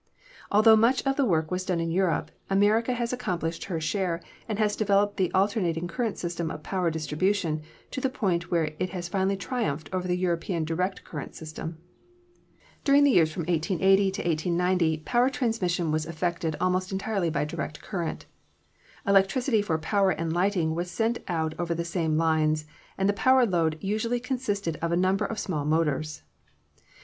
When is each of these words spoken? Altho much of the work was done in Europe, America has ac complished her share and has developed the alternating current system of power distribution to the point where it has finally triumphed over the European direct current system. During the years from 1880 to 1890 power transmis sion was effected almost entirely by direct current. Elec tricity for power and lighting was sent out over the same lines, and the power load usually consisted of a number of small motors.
Altho 0.51 0.75
much 0.75 1.05
of 1.05 1.15
the 1.15 1.25
work 1.25 1.51
was 1.51 1.63
done 1.63 1.79
in 1.79 1.91
Europe, 1.91 2.31
America 2.49 2.91
has 2.95 3.13
ac 3.13 3.17
complished 3.19 3.65
her 3.65 3.79
share 3.79 4.19
and 4.49 4.57
has 4.57 4.75
developed 4.75 5.17
the 5.17 5.31
alternating 5.31 5.87
current 5.87 6.17
system 6.17 6.49
of 6.49 6.63
power 6.63 6.89
distribution 6.89 7.61
to 7.91 8.01
the 8.01 8.09
point 8.09 8.49
where 8.49 8.73
it 8.79 8.89
has 8.89 9.07
finally 9.07 9.37
triumphed 9.37 9.91
over 9.93 10.07
the 10.07 10.17
European 10.17 10.65
direct 10.65 11.03
current 11.03 11.35
system. 11.35 11.77
During 12.83 13.03
the 13.03 13.11
years 13.11 13.31
from 13.31 13.41
1880 13.43 14.01
to 14.09 14.21
1890 14.23 14.97
power 15.05 15.29
transmis 15.29 15.69
sion 15.69 15.91
was 15.91 16.07
effected 16.07 16.55
almost 16.59 16.91
entirely 16.91 17.29
by 17.29 17.45
direct 17.45 17.83
current. 17.83 18.25
Elec 19.05 19.27
tricity 19.27 19.63
for 19.63 19.77
power 19.77 20.09
and 20.09 20.33
lighting 20.33 20.73
was 20.73 20.89
sent 20.89 21.19
out 21.27 21.53
over 21.59 21.75
the 21.75 21.85
same 21.85 22.17
lines, 22.17 22.65
and 22.97 23.07
the 23.07 23.13
power 23.13 23.45
load 23.45 23.77
usually 23.79 24.19
consisted 24.19 24.77
of 24.81 24.91
a 24.91 24.97
number 24.97 25.25
of 25.25 25.37
small 25.37 25.63
motors. 25.63 26.23